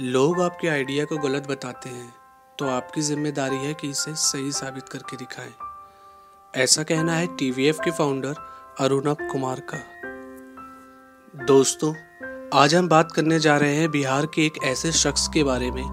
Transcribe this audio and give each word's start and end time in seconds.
लोग 0.00 0.40
आपके 0.40 0.68
आइडिया 0.68 1.04
को 1.04 1.16
गलत 1.18 1.46
बताते 1.50 1.90
हैं 1.90 2.12
तो 2.58 2.66
आपकी 2.68 3.00
ज़िम्मेदारी 3.00 3.56
है 3.56 3.72
कि 3.74 3.88
इसे 3.90 4.14
सही 4.14 4.52
साबित 4.52 4.88
करके 4.88 5.16
दिखाएँ। 5.16 5.50
ऐसा 6.54 6.82
कहना 6.82 7.14
है 7.14 7.26
टीवीएफ 7.36 7.78
के 7.84 7.90
फाउंडर 7.90 8.34
अरुणव 8.80 9.16
कुमार 9.32 9.60
का। 9.60 9.78
दोस्तों, 11.44 11.92
आज 12.54 12.74
हम 12.74 12.88
बात 12.88 13.12
करने 13.12 13.38
जा 13.38 13.56
रहे 13.56 13.74
हैं 13.76 13.90
बिहार 13.90 14.26
के 14.26 14.46
एक 14.46 14.62
ऐसे 14.64 14.92
शख्स 14.92 15.28
के 15.28 15.44
बारे 15.44 15.70
में, 15.70 15.84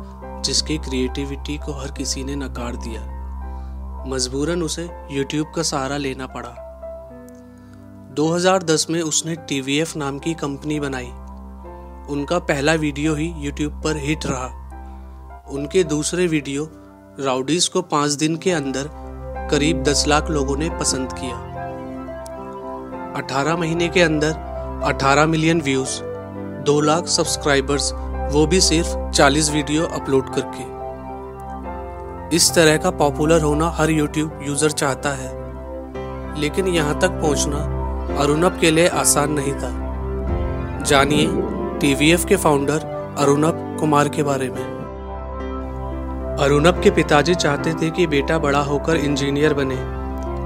जिसकी 0.42 0.78
क्रिएटिविटी 0.78 1.58
को 1.58 1.74
हर 1.74 1.92
किसी 1.92 2.24
ने 2.24 2.36
नकार 2.36 2.76
दिया। 2.76 3.02
मजबूरन 4.08 4.64
उसे 4.64 4.90
यूट्यूब 5.12 5.52
का 5.56 5.64
सहारा 5.64 5.98
लेना 5.98 6.28
पड़ा। 6.28 6.56
2010 8.14 8.90
में 8.90 9.02
उसने 9.02 9.36
टीवीएफ 9.36 9.96
नाम 9.98 10.20
की 10.20 10.34
कंपनी 10.34 10.80
बनाई। 10.80 11.12
उनका 12.10 12.40
पहला 12.40 12.74
वीडियो 12.74 13.16
ही 13.16 13.34
यूट्यूब 13.38 13.82
पर 13.84 13.98
हिट 13.98 14.26
रहा। 14.26 14.46
उनके 15.52 15.84
दूसरे 15.84 16.28
वीडियो 16.28 16.70
राउडीज 17.20 17.68
को 17.68 17.82
पाँच 17.82 18.12
दिन 18.12 18.36
के 18.36 18.52
अंदर 18.52 18.90
करीब 19.52 19.84
दस 19.84 20.08
लाख 20.08 20.30
लोगों 20.30 20.58
ने 20.58 20.70
पसंद 20.70 21.14
किया। 21.14 21.36
18 23.18 23.56
महीने 23.56 23.88
के 23.88 24.02
अंदर 24.02 24.34
18 24.84 25.26
मिलियन 25.26 25.62
व्यूज़ 25.62 26.02
2 26.66 26.82
लाख 26.82 27.08
सब्सक्राइबर्स, 27.08 27.94
वो 28.32 28.48
भी 28.48 28.62
सिर्फ़ 28.62 29.12
40 29.12 29.50
वीडियो 29.50 29.86
अपलोड 29.86 30.34
करके। 30.36 30.76
इस 32.36 32.54
तरह 32.56 32.78
का 32.78 32.92
पॉपुलर 32.92 33.42
होना 33.42 33.70
हर 33.70 33.90
यूट्यूब 33.90 34.40
यूज़र 34.44 34.72
चाहता 34.72 35.10
है। 35.10 35.34
लेकिन 36.40 36.68
यहाँ 36.68 37.00
तक 37.00 37.10
पहुँचना 37.10 37.58
अरुणब 38.20 38.60
के 38.60 38.72
लिए 38.72 38.88
आसान 38.88 39.32
नहीं 39.32 39.54
था। 39.54 39.86
जानिए 40.84 41.55
टीवीएफ 41.82 42.26
के 42.26 42.36
फाउंडर 42.36 42.80
अरुणब 43.18 43.78
कुमार 43.80 44.10
के 44.10 44.24
बारे 44.24 44.50
में। 44.50 44.76
अरुणब 46.40 46.82
के 46.84 46.92
पिताजी 46.92 47.36
चाहते 47.36 47.74
थे 47.74 47.90
कि 47.90 48.08
बेटा 48.08 48.38
बड़ा 48.40 48.60
होकर 48.60 48.96
इंजीनियर 48.96 49.54
बने। 49.54 49.78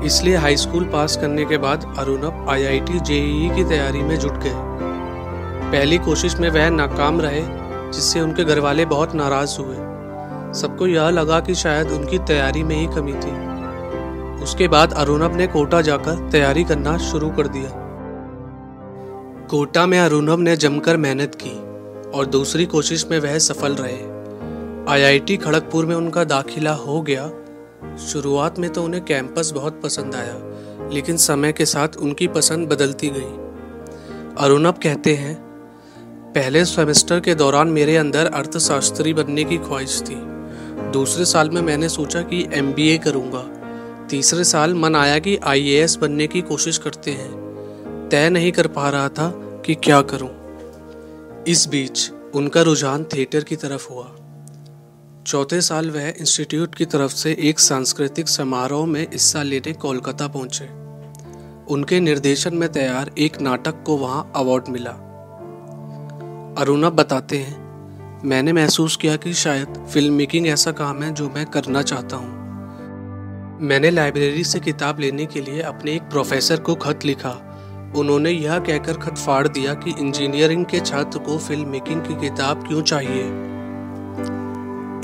इसलिए 0.05 0.35
हाई 0.35 0.57
स्कूल 0.57 0.83
पास 0.83 1.17
करने 1.17 1.45
के 1.45 1.57
बाद 1.57 1.95
अरुणब 2.00 2.45
आईआईटी 2.50 3.00
जेईई 3.00 3.50
की 3.50 3.63
तैयारी 3.63 4.02
में 4.02 4.19
जुट 4.19 4.33
गए। 4.33 4.53
पहली 5.72 5.97
कोशिश 5.97 6.35
में 6.35 6.50
वह 6.50 6.69
नाकाम 6.69 7.22
रहे, 7.22 7.41
जिससे 7.91 8.22
उनके 8.22 8.44
घरवाले 8.44 8.85
बहुत 8.85 9.16
नाराज़ 9.16 9.59
हुए। 9.59 9.75
सबको 10.53 10.88
यह 10.88 11.09
लगा 11.09 11.39
कि 11.39 11.55
शायद 11.55 11.88
उनकी 11.88 12.17
तैयारी 12.17 12.63
में 12.63 12.75
ही 12.75 12.88
कमी 12.88 13.13
थी। 13.13 13.31
उसके 14.44 14.67
बाद 14.67 14.94
अरुणब 14.94 15.35
ने 15.35 15.47
कोटा 15.47 15.81
जाकर 15.81 16.30
तैयारी 16.30 16.63
करना 16.63 16.97
शुरू 16.97 17.30
कर 17.30 17.47
दिया। 17.47 17.85
कोटा 19.50 19.86
में 19.86 20.00
अरुणव 20.00 20.39
ने 20.39 20.58
जमकर 20.58 20.97
मेहनत 20.97 21.38
की 21.44 21.50
और 22.09 22.25
दूसरी 22.25 22.66
कोशिश 22.66 23.05
में 23.11 23.19
वह 23.19 23.38
सफल 23.38 23.75
रहे। 23.80 24.94
आईआईटी 24.94 25.38
खड़गपुर 25.38 25.86
में 25.86 25.95
उनका 25.95 26.23
दाखिला 26.23 26.73
हो 26.73 27.02
गया। 27.02 27.31
शुरुआत 27.97 28.59
में 28.59 28.69
तो 28.69 28.83
उन्हें 28.83 29.06
कैंपस 29.06 29.52
बहुत 29.52 29.81
पसंद 29.83 30.16
आया, 30.16 30.36
लेकिन 30.94 31.17
समय 31.17 31.52
के 31.52 31.66
साथ 31.66 31.88
उनकी 32.00 32.28
पसंद 32.28 32.67
बदलती 32.67 33.09
गई। 33.09 34.44
अरुणव 34.45 34.72
कहते 34.72 35.16
हैं, 35.16 35.36
पहले 36.36 36.66
सेमेस्टर 36.66 37.19
के 37.19 37.36
दौरान 37.36 37.67
मेरे 37.67 37.97
अंदर 37.97 38.25
अर्थशास्त्री 38.25 39.13
बनने 39.13 39.44
की 39.44 39.58
ख्वाहिश 39.58 40.02
थी। 40.02 40.16
दूसरे 40.91 41.25
साल 41.25 41.50
में 41.50 41.61
मैंने 41.61 41.89
सोचा 41.89 42.22
कि 42.22 42.50
एम 42.53 42.73
करूँगा। 42.80 43.44
तीसरे 44.08 44.44
साल 44.44 44.73
मन 44.73 44.95
आया 44.95 45.19
कि 45.19 45.38
आईएएस 45.38 45.95
बनने 45.95 46.28
की 46.28 46.41
कोशिश 46.41 46.78
करते 46.78 47.11
हैं। 47.11 47.48
तय 48.11 48.29
नहीं 48.29 48.52
कर 48.52 48.67
पा 48.67 48.89
रहा 48.89 49.09
था 49.09 49.29
कि 49.65 49.75
क्या 49.75 50.02
करूँ। 50.02 50.29
इस 51.47 51.67
बीच 51.67 52.11
उनका 52.35 52.61
रुझान 52.61 53.03
थिएटर 53.03 53.43
की 53.43 53.55
तरफ़ 53.55 53.89
हुआ। 53.89 54.16
चौथे 55.27 55.61
साल 55.61 55.91
वह 55.91 56.07
इंस्टीट्यूट 56.09 56.75
की 56.75 56.85
तरफ़ 56.85 57.11
से 57.11 57.38
एक 57.39 57.59
सांस्कृतिक 57.59 58.27
समारोह 58.27 58.85
में 58.85 59.07
हिस्सा 59.11 59.44
लेने 59.44 59.73
कोलकाता 59.73 60.28
पहुँचे। 60.28 60.66
उनके 61.73 62.00
निर्देशन 62.00 62.56
में 62.56 62.72
तैयार 62.72 63.11
एक 63.17 63.41
नाटक 63.41 63.84
को 63.85 63.97
वहाँ 63.97 64.31
अवार्ड 64.35 64.63
मिला। 64.69 64.91
अरुणा 66.61 66.89
बताते 66.89 67.38
हैं, 67.38 67.57
मैंने 68.25 68.53
महसूस 68.53 68.95
किया 68.95 69.16
कि 69.16 69.34
शायद 69.34 69.88
फ़िल्म 69.94 70.13
मेकिंग 70.13 70.47
ऐसा 70.47 70.72
काम 70.72 71.03
है 71.03 71.13
जो 71.13 71.29
मैं 71.29 71.45
करना 71.45 71.81
चाहता 71.81 72.16
हूँ। 72.16 72.39
मैंने 73.61 73.89
लाइब्रेरी 73.89 74.44
से 74.44 74.59
किताब 74.59 75.00
लेने 75.00 75.25
के 75.25 75.41
लिए 75.41 75.61
अपने 75.61 75.94
एक 75.94 76.01
प्रोफेसर 76.01 76.59
को 76.59 76.75
खत 76.75 77.00
लिखा। 77.05 77.45
उन्होंने 77.95 78.29
यह 78.29 78.59
कहकर 78.59 78.94
खत 78.94 79.17
फाड़ 79.17 79.47
दिया 79.47 79.73
कि 79.73 79.95
इंजीनियरिंग 80.00 80.66
के 80.66 80.79
छात्र 80.79 81.19
को 81.19 81.38
फ़िल्म 81.38 81.69
मेकिंग 81.69 82.01
की 82.01 82.16
किताब 82.16 82.67
क्यों 82.67 82.81
चाहिए? 82.81 83.23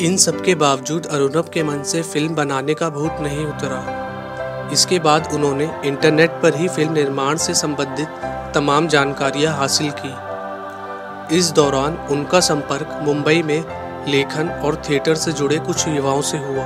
इन 0.07 0.17
सब 0.17 0.41
के 0.41 0.55
बावजूद 0.55 1.05
अरुणव 1.05 1.45
के 1.53 1.63
मन 1.63 1.83
से 1.83 2.01
फ़िल्म 2.01 2.35
बनाने 2.35 2.73
का 2.73 2.89
भूत 2.89 3.11
नहीं 3.21 3.45
उतरा। 3.45 4.69
इसके 4.71 4.99
बाद 4.99 5.29
उन्होंने 5.33 5.81
इंटरनेट 5.85 6.29
पर 6.29 6.55
ही 6.55 6.67
फ़िल्म 6.67 6.93
निर्माण 6.93 7.35
से 7.35 7.53
संबंधित 7.53 8.07
तमाम 8.55 8.87
जानकारियाँ 8.87 9.57
हासिल 9.57 9.91
की। 9.91 11.37
इस 11.37 11.51
दौरान 11.51 11.97
उनका 12.11 12.39
संपर्क 12.39 12.99
मुंबई 13.01 13.41
में 13.43 13.65
लेखन 14.07 14.49
और 14.49 14.81
थिएटर 14.89 15.15
से 15.15 15.31
जुड़े 15.31 15.57
कुछ 15.57 15.87
युवाओं 15.87 16.21
से 16.21 16.37
हुआ। 16.37 16.65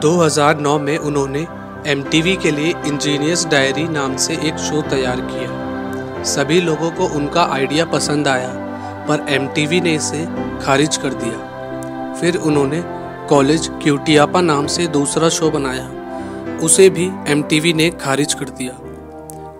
2009 0.00 0.78
में 0.78 0.98
उन्होंने 0.98 1.46
एमटीवी 1.86 2.36
के 2.36 2.50
लिए 2.50 2.74
इंजीनियर्स 2.86 3.46
डायरी 3.46 3.84
नाम 3.84 4.16
से 4.16 4.34
एक 4.34 4.56
शो 4.56 4.82
तैयार 4.82 5.20
किया। 5.20 6.22
सभी 6.24 6.60
लोगों 6.60 6.90
को 6.90 7.06
उनका 7.06 7.42
आइडिया 7.42 7.84
पसंद 7.84 8.28
आया, 8.28 8.48
पर 9.08 9.26
एमटीवी 9.28 9.80
ने 9.80 9.94
इसे 9.94 10.28
खारिज 10.62 10.96
कर 10.96 11.08
दिया। 11.08 12.14
फिर 12.14 12.36
उन्होंने 12.36 12.82
कॉलेज 13.28 13.70
क्यूटियापा 13.82 14.40
नाम 14.40 14.66
से 14.66 14.86
दूसरा 14.86 15.28
शो 15.28 15.50
बनाया। 15.50 15.90
उसे 16.58 16.90
भी 16.90 17.10
एमटीवी 17.28 17.72
ने 17.72 17.90
खारिज 17.90 18.34
कर 18.34 18.44
दिया। 18.44 18.72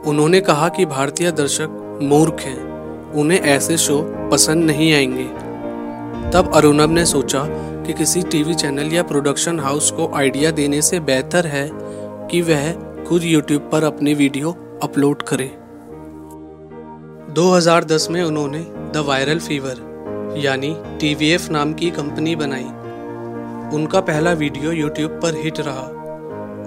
उन्होंने 0.06 0.40
कहा 0.40 0.68
कि 0.68 0.86
भारतीय 0.86 1.32
दर्शक 1.32 1.98
मूर्ख 2.02 2.36
हैं, 2.40 2.60
उन्हें 3.12 3.40
ऐसे 3.40 3.76
शो 3.76 4.28
पसंद 4.32 4.64
नहीं 4.64 4.94
आएँगे। 4.94 5.24
तब 6.30 6.52
अरुणव 6.54 6.90
ने 6.90 7.06
सोचा 7.06 7.44
कि 7.86 7.92
किसी 7.92 8.22
टीवी 8.22 8.54
चैनल 8.54 8.92
या 8.92 9.02
प्रोडक्शन 9.02 9.60
हाउस 9.60 9.90
को 9.90 10.12
आइडिया 10.14 10.50
देने 10.50 10.82
से 10.82 11.00
बेहतर 11.00 11.46
है 11.46 11.81
कि 12.32 12.40
वह 12.40 12.72
खुद 13.04 13.22
YouTube 13.22 13.70
पर 13.72 13.84
अपनी 13.84 14.14
वीडियो 14.14 14.50
अपलोड 14.82 15.22
करे। 15.22 15.52
2010 17.32 18.08
में 18.10 18.22
उन्होंने 18.22 18.58
द 18.68 18.96
वायरल 18.96 19.38
फीवर 19.38 20.36
यानी 20.38 20.76
टीवीएफ 20.78 21.50
नाम 21.50 21.74
की 21.74 21.90
कंपनी 21.90 22.36
बनाई। 22.36 22.64
उनका 23.76 24.00
पहला 24.00 24.32
वीडियो 24.32 24.72
YouTube 24.72 25.22
पर 25.22 25.34
हिट 25.34 25.60
रहा। 25.60 25.86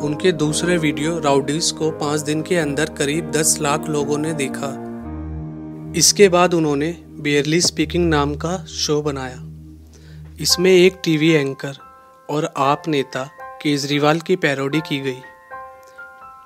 उनके 0.01 0.31
दूसरे 0.31 0.77
वीडियो 0.77 1.19
राउडीज 1.19 1.71
को 1.71 1.91
पाँच 1.91 2.21
दिन 2.21 2.41
के 2.41 2.55
अंदर 2.55 2.85
करीब 2.85 3.31
10 3.31 3.57
लाख 3.61 3.89
लोगों 3.89 4.17
ने 4.17 4.33
देखा। 4.33 4.71
इसके 5.99 6.29
बाद 6.29 6.53
उन्होंने 6.53 7.03
बेयरली 7.19 7.61
स्पीकिंग 7.61 8.09
नाम 8.09 8.35
का 8.35 8.57
शो 8.57 9.01
बनाया। 9.01 9.37
इसमें 10.41 10.71
एक 10.71 10.93
टीवी 11.03 11.29
एंकर 11.29 11.73
और 12.29 12.53
आप 12.57 12.83
नेता 12.87 13.29
केजरीवाल 13.61 14.19
की 14.19 14.35
पैरोडी 14.35 14.79
की 14.79 14.99
गई। 14.99 15.21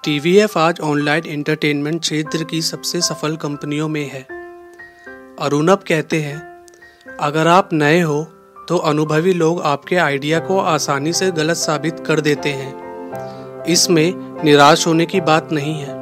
टीवीएफ 0.04 0.58
आज 0.58 0.80
ऑनलाइन 0.80 1.26
एंटरटेनमेंट 1.28 2.00
क्षेत्र 2.02 2.44
की 2.44 2.62
सबसे 2.62 3.00
सफल 3.02 3.36
कंपनियों 3.36 3.88
में 3.88 4.10
है। 4.10 4.22
अरुणब 5.40 5.84
कहते 5.88 6.20
हैं, 6.22 6.38
अगर 7.20 7.48
आप 7.48 7.70
नए 7.74 8.00
हो 8.02 8.22
तो 8.68 8.78
अनुभवी 8.84 9.34
लोग 9.34 9.62
आपके 9.62 9.96
आइडिया 9.98 10.40
को 10.40 10.59
आसानी 10.59 11.14
से 11.14 11.30
गलत 11.32 11.58
साबित 11.58 12.00
कर 12.00 12.22
देते 12.22 12.50
हैं। 12.52 13.66
इसमें 13.66 14.44
निराश 14.44 14.88
होने 14.88 15.06
की 15.06 15.22
बात 15.22 15.52
नहीं 15.52 15.74
है। 15.76 15.98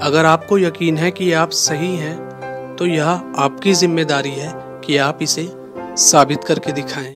अगर 0.00 0.26
आपको 0.26 0.58
यकीन 0.58 0.96
है 0.96 1.10
कि 1.10 1.32
आप 1.34 1.50
सही 1.56 1.94
हैं 1.96 2.76
तो 2.76 2.86
यह 2.86 3.08
आपकी 3.08 3.72
ज़िम्मेदारी 3.74 4.32
है 4.32 4.52
कि 4.84 4.96
आप 4.98 5.22
इसे 5.22 5.48
साबित 6.00 6.44
करके 6.44 6.72
दिखाएँ। 6.72 7.10